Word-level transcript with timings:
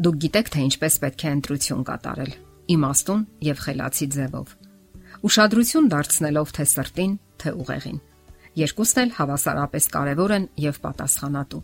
Դուք 0.00 0.14
գիտեք 0.24 0.46
թե 0.48 0.62
ինչպես 0.64 0.94
պետք 1.00 1.22
է 1.28 1.30
ընտրություն 1.36 1.80
կատարել՝ 1.84 2.30
իմաստուն 2.72 3.24
եւ 3.44 3.58
խելացի 3.64 4.06
ձևով։ 4.14 4.52
Ուշադրություն 5.28 5.90
դարձնելով 5.92 6.52
թե 6.56 6.64
սրտին, 6.70 7.12
թե 7.42 7.52
ուղեղին։ 7.60 7.98
Երկուսն 8.60 9.00
էլ 9.02 9.12
հավասարապես 9.18 9.88
կարևոր 9.96 10.32
են 10.36 10.46
եւ 10.64 10.78
պատասխանատու։ 10.86 11.60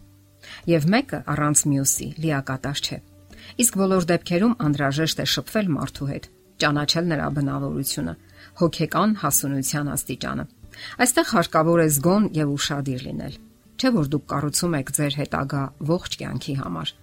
Եվ 0.69 0.89
մեկը 0.97 1.21
առանց 1.33 1.63
մյուսի 1.73 2.09
լիակատար 2.27 2.83
չէ։ 2.85 2.99
Իսկ 3.65 3.81
բոլոր 3.81 4.07
դեպքերում 4.13 4.55
անհրաժեշտ 4.67 5.25
է 5.25 5.27
շփվել 5.33 5.73
մարդու 5.77 6.11
հետ, 6.13 6.29
ճանաչել 6.61 7.11
նրա 7.17 7.31
բնավորությունը, 7.41 8.15
հոգեկան 8.61 9.17
հասունության 9.25 9.91
աստիճանը։ 9.97 10.47
Այստեղ 11.07 11.27
հարկավոր 11.33 11.81
է 11.81 11.89
զգոն 11.97 12.31
եւ 12.37 12.55
ուրախadir 12.57 13.09
լինել։ 13.09 13.41
Չէ 13.81 13.97
որ 13.97 14.13
դուք 14.13 14.29
կառուցում 14.37 14.77
եք 14.77 14.95
ձեր 15.01 15.21
հետագա 15.25 15.65
ողջ 15.97 16.21
կյանքի 16.21 16.55
համար։ 16.61 16.97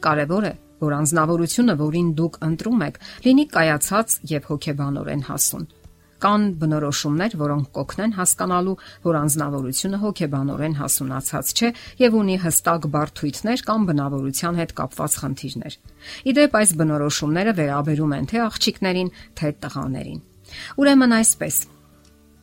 Կարևոր 0.00 0.46
է, 0.50 0.54
որ 0.80 0.94
անznավորությունը, 1.00 1.74
որին 1.80 2.08
դուք 2.20 2.38
ընտրում 2.46 2.86
եք, 2.86 2.96
լինի 3.26 3.44
կայացած 3.52 4.16
եւ 4.30 4.48
հոգեբանորեն 4.50 5.24
հասուն։ 5.28 5.66
Կան 6.20 6.42
բնորոշումներ, 6.60 7.34
որոնք 7.40 7.68
կօգնեն 7.76 8.14
հասկանալու, 8.18 8.74
որ 9.06 9.18
անznավորությունը 9.20 10.00
հոգեբանորեն 10.02 10.74
հասունացած 10.80 11.52
չէ 11.56 11.70
եւ 12.02 12.18
ունի 12.20 12.36
հստակ 12.44 12.88
բարդույթներ 12.96 13.64
կամ 13.70 13.86
բնավորության 13.88 14.60
հետ 14.60 14.74
կապված 14.80 15.16
խնդիրներ։ 15.24 15.78
Իդեպ 16.32 16.60
այս 16.60 16.74
բնորոշումները 16.80 17.56
վերաբերում 17.60 18.16
են 18.20 18.30
թե 18.30 18.42
աղջիկներին, 18.50 19.12
թե 19.40 19.52
տղաներին։ 19.64 20.20
Ուրեմն 20.80 21.16
այսպես, 21.20 21.56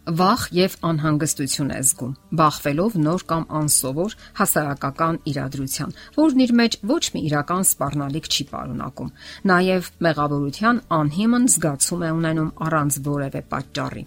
վախ 0.07 0.43
եւ 0.55 0.75
անհանգստություն 0.87 1.71
է 1.75 1.79
զգում, 1.83 2.11
բախվելով 2.39 2.93
նոր 3.03 3.23
կամ 3.27 3.43
անսովոր 3.59 4.13
հասարակական 4.39 5.17
իրադրության, 5.31 5.95
որն 6.15 6.43
իր 6.45 6.53
մեջ 6.59 6.77
ոչ 6.91 7.03
մի 7.15 7.23
իրական 7.27 7.67
սпарնալիք 7.67 8.29
չի 8.31 8.45
պարունակում։ 8.51 9.11
Նաեւ 9.51 9.89
մեղավորության 10.07 10.79
անհիմն 10.99 11.49
զգացում 11.57 12.05
է 12.07 12.13
ունենում 12.21 12.53
առանց 12.67 13.01
որևէ 13.07 13.41
պատճառի։ 13.51 14.05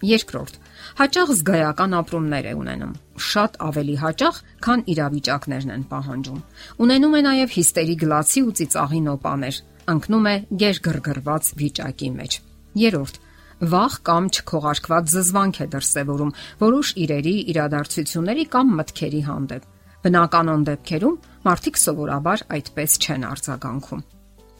Երկրորդ, 0.00 0.54
հաճախ 0.96 1.32
զգայական 1.40 1.96
ապրումներ 2.00 2.46
է 2.48 2.52
ունենում, 2.56 2.92
շատ 3.20 3.56
ավելի 3.68 3.96
հաճախ, 4.00 4.36
քան 4.64 4.84
իրավիճակներն 4.92 5.72
են 5.76 5.82
պահանջում։ 5.90 6.38
Ունենում 6.84 7.16
է 7.16 7.20
նաև 7.26 7.56
հիստերի 7.56 7.96
գլացի 8.00 8.40
ու 8.48 8.54
ծիծաղի 8.60 9.00
նոպաներ, 9.10 9.58
ընկնում 9.92 10.30
է 10.30 10.34
գերգրգռված 10.62 11.52
վիճակի 11.60 12.10
մեջ։ 12.16 12.38
Երորդ, 12.80 13.20
վախ 13.60 13.94
կամ 14.08 14.28
չքողարկված 14.30 15.10
զզվանք 15.14 15.60
է 15.60 15.66
դրսևորում 15.74 16.32
որոշ 16.60 16.92
իրերի, 17.04 17.34
իրադարձությունների 17.52 18.44
կամ 18.54 18.72
մտքերի 18.80 19.22
հանդեպ։ 19.28 19.66
Բնականon 20.00 20.62
դեպքերում 20.70 21.16
մարդիկ 21.44 21.80
սովորաբար 21.80 22.44
այդպես 22.56 22.96
չեն 23.04 23.26
արձագանքում։ 23.30 24.04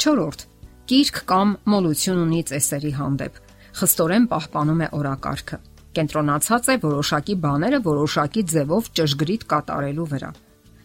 4. 0.05 0.45
Կիրք 0.91 1.23
կամ 1.31 1.55
մոլություն 1.71 2.21
ունի 2.27 2.43
ծեսերի 2.51 2.93
հանդեպ։ 3.01 3.41
Խստորեն 3.81 4.27
պահպանում 4.31 4.85
է 4.85 4.89
օրակարգը։ 5.01 5.59
Կենտրոնացած 5.97 6.69
է 6.71 6.77
որոշակի 6.85 7.35
բաները 7.45 7.81
որոշակի 7.87 8.45
ձևով 8.53 8.93
ճշգրիտ 9.01 9.47
կատարելու 9.55 10.11
վրա։ 10.13 10.31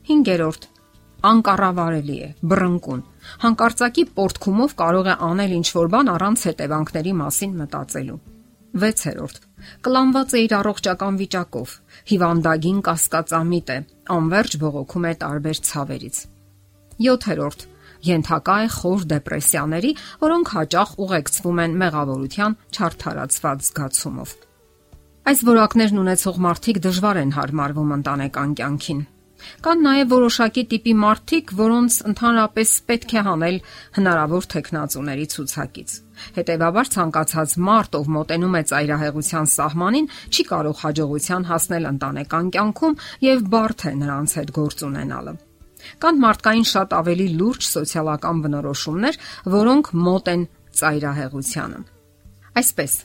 5 0.09 0.73
անկառավարելի 1.29 2.17
է, 2.25 2.29
բռնկուն։ 2.51 3.03
Հանկարծակի 3.43 4.03
պորտքումով 4.19 4.77
կարող 4.81 5.09
է 5.11 5.15
անել 5.29 5.53
ինչ-որ 5.59 5.91
բան 5.95 6.11
առանց 6.15 6.47
հետևանքների 6.49 7.13
մասին 7.21 7.53
մտածելու։ 7.61 8.19
6. 8.75 9.39
Կլանված 9.87 10.33
է 10.35 10.39
իր 10.45 10.53
առողջական 10.59 11.19
վիճակով, 11.21 11.75
հիվանդագին 12.11 12.81
կասկածամիտ 12.85 13.71
է, 13.75 13.77
անverջ 14.15 14.57
բողոքում 14.65 15.07
է 15.09 15.13
տարբեր 15.21 15.61
ցավերից։ 15.69 16.17
7. 17.05 17.65
Ենթակա 18.05 18.55
է 18.65 18.67
խոր 18.75 19.05
դեպրեսիաների, 19.15 19.91
որոնք 20.21 20.51
հաճախ 20.55 20.89
ուղեկցվում 21.05 21.61
են 21.63 21.77
մեղավորության 21.81 22.57
չարթարացված 22.75 23.63
զգացումով։ 23.65 24.35
Այս 25.25 25.39
որակներն 25.49 26.01
ունեցող 26.03 26.35
մարդիկ 26.45 26.79
դժվար 26.85 27.19
են 27.23 27.31
հարմարվում 27.39 27.93
ընտանեկան 27.95 28.51
կյանքին, 28.59 28.99
Կան 29.65 29.81
նաև 29.85 30.11
որոշակի 30.11 30.63
տիպի 30.71 30.93
մարդիկ, 31.01 31.51
որոնց 31.59 31.95
ընդհանրապես 32.09 32.73
պետք 32.89 33.13
է 33.15 33.21
հանել 33.27 33.57
հնարավոր 33.97 34.45
տեխնացուների 34.53 35.25
ցուցակից։ 35.33 35.95
Հետևաբար 36.35 36.91
ցանկացած 36.95 37.55
մարդ, 37.67 37.97
ով 37.99 38.11
մոտենում 38.15 38.55
է 38.55 38.61
ծայրահեղության 38.71 39.49
սահմանին, 39.55 40.07
չի 40.31 40.45
կարող 40.51 40.77
հաջողության 40.85 41.47
հասնել 41.49 41.89
ընտանեկան 41.91 42.53
կյանքում 42.55 42.95
եւ 43.25 43.43
բարդ 43.55 43.85
է 43.85 43.91
նրանց 44.05 44.37
հետ 44.39 44.53
գործ 44.59 44.85
ունենալը։ 44.89 45.33
Կան 46.01 46.21
մարդկային 46.25 46.69
շատ 46.71 46.95
ավելի 46.99 47.27
լուրջ 47.41 47.67
սոցիալական 47.75 48.39
բնորոշումներ, 48.45 49.19
որոնք 49.55 49.91
մոտ 50.05 50.31
են 50.35 50.47
ծայրահեղությանը։ 50.79 51.83
Այսպես 52.55 52.95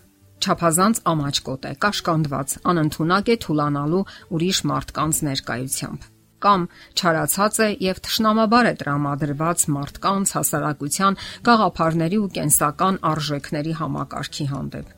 Չափազանց 0.41 1.03
ամաչկոտ 1.11 1.67
է, 1.69 1.73
կաշկանդված, 1.85 2.55
անընդունակ 2.73 3.29
է 3.29 3.37
թուլանալու 3.45 4.01
ուրիշ 4.39 4.61
մարդկանց 4.71 5.21
ներկայությամբ 5.29 6.09
կամ 6.45 6.67
չարացած 6.97 7.59
է 7.65 7.69
եւ 7.85 8.01
թշնամաբար 8.07 8.69
է 8.71 8.75
տրամադրված 8.83 9.65
մարդկանց 9.77 10.33
հասարակության 10.37 11.19
գաղափարների 11.49 12.21
ու 12.21 12.31
կենսական 12.37 13.01
արժեքների 13.11 13.75
համակարգի 13.81 14.47
հանդեպ։ 14.53 14.95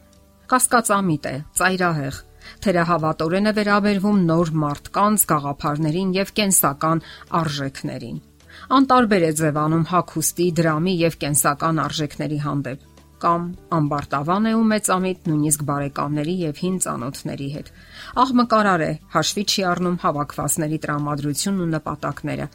Կասկածամիտ 0.53 1.27
է, 1.33 1.35
ծայրահեղ, 1.59 2.21
թերահավատորեն 2.63 3.49
է 3.49 3.53
վերաբերվում 3.59 4.23
նոր 4.31 4.55
մարդկանց 4.63 5.27
գաղափարներին 5.33 6.15
եւ 6.19 6.33
կենսական 6.39 7.05
արժեքներին։ 7.43 8.23
Անտարբեր 8.77 9.23
է 9.27 9.33
ձևանում 9.43 9.87
հակոստի, 9.93 10.47
դրամի 10.59 10.95
եւ 11.03 11.21
կենսական 11.23 11.81
արժեքների 11.83 12.41
հանդեպ 12.47 12.92
կամ 13.23 13.47
ամբարտավան 13.77 14.49
է 14.51 14.53
ու 14.59 14.67
մեծամիտ 14.73 15.31
նույնիսկ 15.31 15.65
բարեկամների 15.71 16.35
եւ 16.43 16.61
հին 16.63 16.77
ծանոթների 16.85 17.49
հետ։ 17.55 17.71
Աղմկարար 18.23 18.85
է, 18.87 18.91
հաշվի 19.15 19.45
չի 19.53 19.65
առնում 19.73 19.97
հավաքվածների 20.03 20.79
տրամադրությունն 20.85 21.63
ու 21.63 21.71
նպատակները։ 21.73 22.47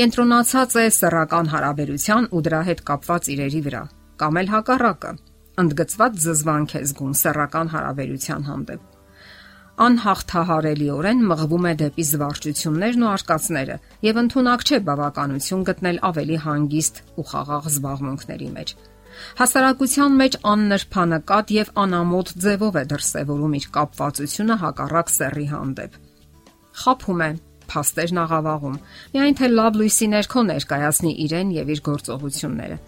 Կենտրոնացած 0.00 0.78
է 0.84 0.86
սեռական 0.98 1.52
հարաբերության 1.54 2.26
ու 2.34 2.42
դրա 2.48 2.62
հետ 2.70 2.82
կապված 2.88 3.30
իրերի 3.34 3.62
վրա, 3.68 3.84
կամ 4.24 4.42
էլ 4.42 4.50
հակառակը։ 4.54 5.14
Ընդգծված 5.64 6.18
զզվանք 6.24 6.74
է 6.74 6.82
զգում 6.90 7.14
սեռական 7.24 7.72
հարաբերության 7.74 8.50
հանդեպ 8.50 8.90
անհաղթահարելիորեն 9.74 11.22
մղվում 11.26 11.64
է 11.66 11.70
դեպի 11.80 12.04
զվարճություններն 12.10 13.04
ու 13.04 13.08
արկածները 13.10 13.76
եւ 14.06 14.20
ընդունակ 14.22 14.62
չէ 14.68 14.78
բավականություն 14.88 15.64
գտնել 15.68 15.98
ավելի 16.08 16.36
հանգիստ 16.44 17.00
ու 17.18 17.24
խաղաղ 17.30 17.66
զբաղմունքների 17.70 18.50
մեջ։ 18.54 18.74
Հասարակության 19.38 20.16
մեջ 20.20 20.36
աննրբանկատ 20.50 21.52
եւ 21.54 21.70
անամոթ 21.84 22.32
ձևով 22.44 22.78
է 22.80 22.84
դրսևորում 22.92 23.56
իր 23.58 23.66
կապվածությունը 23.76 24.56
հակառակ 24.64 25.12
սեռի 25.14 25.46
հանդեպ։ 25.54 25.98
Խափում 26.84 27.20
է, 27.24 27.30
փաստերն 27.70 28.20
աղավաղում, 28.24 28.78
միայն 29.14 29.38
թե 29.40 29.50
լավ 29.54 29.78
լույսի 29.80 30.08
ներքո 30.14 30.44
ներկայացնի 30.50 31.12
իրեն 31.24 31.52
եւ 31.54 31.72
իր 31.74 31.82
գործողությունները։ 31.88 32.78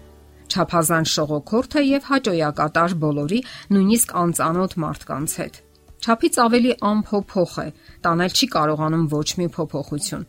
Չափազանց 0.47 1.13
շողոքորթ 1.17 1.77
է 1.77 1.83
եւ 1.87 2.09
հաջողակատար 2.11 2.97
բոլորի, 3.03 3.41
նույնիսկ 3.77 4.15
անծանոթ 4.23 4.77
մարդկանց 4.87 5.37
հետ։ 5.43 5.61
Չափից 6.07 6.39
ավելի 6.47 6.73
ամփոփող 6.87 7.55
է, 7.67 7.69
տանել 8.07 8.37
չի 8.37 8.47
կարողանում 8.57 9.07
ոչ 9.17 9.29
մի 9.41 9.47
փոփոխություն։ 9.57 10.27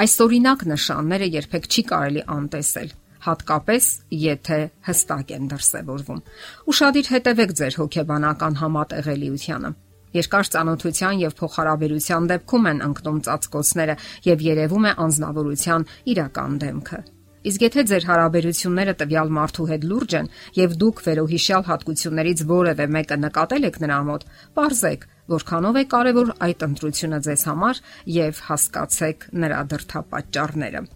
Այս 0.00 0.14
օրինակ 0.24 0.60
նշանները 0.70 1.30
երբեք 1.40 1.64
չի 1.70 1.82
կարելի 1.90 2.22
անտեսել 2.36 2.90
հատկապես 3.26 3.86
եթե 4.22 4.58
հստակ 4.88 5.36
են 5.36 5.46
դրսևորվում։ 5.52 6.24
Ուշադիր 6.72 7.12
հետևեք 7.14 7.54
ձեր 7.60 7.78
հոգեբանական 7.80 8.58
համատեղելիությանը։ 8.64 9.72
Երկար 10.10 10.48
ծանոթության 10.50 11.20
եւ 11.22 11.38
փոխհարաբերության 11.38 12.28
դեպքում 12.32 12.68
են 12.70 12.82
ընկնում 12.88 13.22
ծածկոցները 13.28 13.96
եւ 14.26 14.44
երևում 14.48 14.86
է 14.90 14.92
անznավորության 15.06 15.88
իրական 16.14 16.60
դեմքը։ 16.64 17.00
Իսկ 17.40 17.62
եթե 17.64 17.82
ձեր 17.88 18.04
հարաբերությունները 18.04 18.94
տվյալ 19.00 19.30
մարդու 19.36 19.68
հետ 19.70 19.86
լուրջ 19.90 20.16
են 20.18 20.26
եւ 20.58 20.74
դուք 20.82 21.00
վերոհիշյալ 21.06 21.64
հատկություններից 21.70 22.42
որևէ 22.50 22.86
մեկը 22.98 23.18
նկատել 23.22 23.68
եք 23.70 23.80
նրա 23.86 23.98
մոտ, 24.10 24.28
ողջեք, 24.60 25.08
որքանով 25.40 25.80
է 25.80 25.84
կարևոր 25.96 26.32
այդ 26.50 26.68
ընտրությունը 26.68 27.24
ձեզ 27.30 27.48
համար 27.54 27.84
եւ 28.20 28.46
հասկացեք 28.50 29.28
նրա 29.40 29.60
դրթապաճառները 29.72 30.88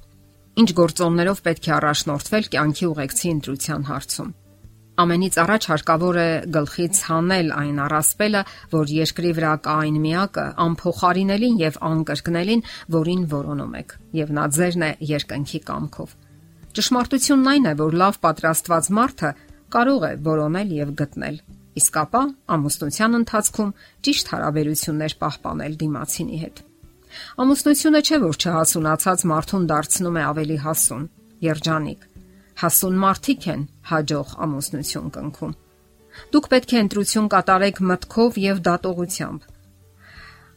ինչ 0.54 0.70
գործոններով 0.78 1.44
պետք 1.44 1.68
է 1.68 1.72
առաջնորդվել 1.74 2.48
կյանքի 2.54 2.88
ուղեկցի 2.94 3.30
ընտրության 3.34 3.86
հարցում։ 3.90 4.32
Ամենից 4.94 5.36
առաջ 5.42 5.64
հարկավոր 5.70 6.16
է 6.22 6.26
գլխից 6.54 6.98
հանել 7.08 7.48
այն 7.58 7.78
առասպելը, 7.84 8.42
որ 8.74 8.90
երկրի 8.94 9.30
վրա 9.34 9.54
կա 9.64 9.72
այն 9.84 9.96
միակը, 10.04 10.44
անփոխարինելին 10.64 11.56
եւ 11.64 11.78
անկրկնելին, 11.88 12.62
որին 12.94 13.24
որոնում 13.32 13.74
եք, 13.80 13.96
եւ 14.20 14.30
նա 14.38 14.44
ձերն 14.54 14.84
է 14.86 14.90
երկնքի 15.10 15.60
կամքով։ 15.70 16.14
Ճշմարտությունն 16.78 17.50
այն 17.54 17.66
է, 17.66 17.74
որ 17.82 17.98
լավ 18.04 18.20
պատրաստված 18.22 18.92
մարդը 18.98 19.32
կարող 19.74 20.06
է 20.06 20.12
որոնել 20.30 20.76
եւ 20.78 20.94
գտնել։ 21.02 21.40
Իսկ 21.74 21.98
ապա 22.04 22.22
ամուսնության 22.54 23.18
ընթացքում 23.18 23.74
ճիշտ 24.06 24.30
հարաբերություններ 24.34 25.18
պահպանել 25.24 25.76
դիմացինի 25.82 26.40
հետ։ 26.44 26.62
Ամուսնությունը 27.44 28.00
չէ 28.04 28.18
որ 28.24 28.38
չհասունացած 28.40 29.24
մարդուն 29.30 29.64
դարձնում 29.70 30.18
է 30.18 30.22
ավելի 30.30 30.58
հասուն, 30.64 31.04
երջանիկ։ 31.44 32.06
Հասուն 32.64 33.00
մարդիկ 33.04 33.46
են 33.54 33.62
հաջող 33.90 34.34
ամուսնություն 34.44 35.08
կնքում։ 35.14 35.54
Դուք 36.34 36.46
պետք 36.54 36.74
է 36.74 36.78
ընտրություն 36.84 37.28
կատարեք 37.34 37.80
մտքով 37.90 38.38
եւ 38.44 38.62
դատողությամբ։ 38.68 39.50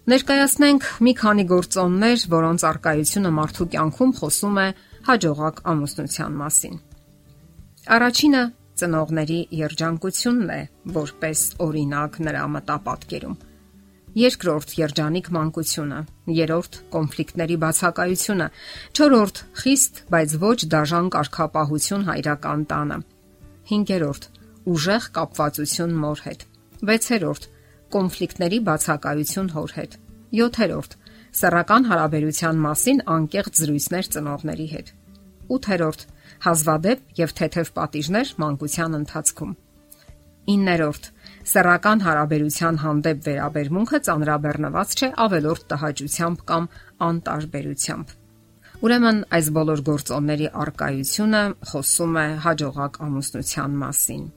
Ներկայացնենք 0.08 0.86
մի 1.04 1.14
քանի 1.20 1.44
գործոններ, 1.52 2.22
որոնց 2.32 2.64
արկայությունը 2.68 3.32
մարդու 3.38 3.68
կյանքում 3.74 4.14
խոսում 4.20 4.60
է 4.62 4.68
հաջողակ 5.08 5.60
ամուսնության 5.74 6.38
մասին։ 6.38 6.78
Առաջինը 7.98 8.44
ծնողների 8.78 9.40
երջանկությունն 9.58 10.54
է, 10.54 10.62
որպես 10.98 11.44
օրինակ 11.68 12.20
նրա 12.28 12.44
մտապատկերում։ 12.56 13.38
Երկրորդ 14.18 14.72
երջանիկ 14.80 15.28
մանկությունը, 15.36 15.98
երրորդ 16.34 16.78
կոնֆլիկտների 16.94 17.58
բացակայությունը, 17.64 18.48
չորրորդ 18.98 19.42
խիստ, 19.62 20.00
բայց 20.14 20.34
ոչ 20.42 20.58
դաժան 20.74 21.10
կարգապահություն 21.14 22.06
հայրական 22.08 22.64
տանը։ 22.72 22.98
5-րդ 23.70 24.26
ուժեղ 24.74 25.06
կապվածություն 25.18 25.94
մոր 26.02 26.24
հետ։ 26.26 26.48
6-րդ 26.90 27.46
կոնֆլիկտների 27.94 28.60
բացակայություն 28.72 29.52
հոր 29.54 29.76
հետ։ 29.78 30.00
7-րդ 30.42 30.98
սեռական 31.38 31.88
հարաբերության 31.92 32.66
մասին 32.66 33.06
անկեղծ 33.18 33.62
զրույցներ 33.62 34.12
ծնողների 34.18 34.68
հետ։ 34.74 34.92
8-րդ 35.62 36.10
հազվադեպ 36.48 37.18
եւ 37.22 37.38
թեթև 37.38 37.72
պատիժներ 37.78 38.34
մանկության 38.42 39.02
ընթացքում։ 39.04 39.56
9-րդ 40.48 41.12
Սեռական 41.48 42.02
հարաբերության 42.04 42.78
հանդեպ 42.82 43.20
վերաբերմունքը 43.24 44.00
ծանրաբեռնված 44.08 44.96
չէ 44.98 45.08
ավելորդ 45.24 45.66
տհաճությամբ 45.72 46.42
կամ 46.52 46.68
անտարբերությամբ։ 47.08 48.10
Ուրեմն 48.88 49.22
այս 49.38 49.48
բոլոր 49.58 49.84
գործոնների 49.88 50.50
արկայությունը 50.64 51.44
խոսում 51.72 52.20
է 52.24 52.26
հաջողակ 52.44 53.00
ամուսնության 53.08 53.80
մասին։ 53.88 54.28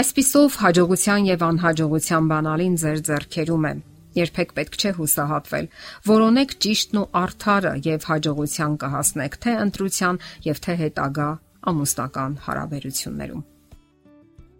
Այսպիսով 0.00 0.58
հաջողության 0.64 1.28
եւ 1.28 1.46
անհաջողության 1.48 2.28
բանալին 2.32 2.76
ձեր 2.82 2.98
ձեռքերում 3.08 3.66
է։ 3.70 3.74
Երբեք 4.24 4.54
պետք 4.58 4.78
չէ 4.80 4.90
հուսահատվել։ 4.98 5.72
Որոնեք 6.08 6.58
ճիշտն 6.64 7.00
ու 7.04 7.08
արդարը 7.20 7.74
եւ 7.94 8.06
հաջողության 8.10 8.78
կհասնեք 8.84 9.40
թե 9.44 9.58
ընտրության 9.68 10.22
եւ 10.50 10.62
թե 10.66 10.78
հետագա 10.84 11.32
ամուսնական 11.74 12.38
հարաբերություններում։ 12.48 13.50